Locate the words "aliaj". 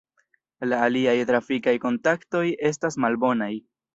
0.85-1.13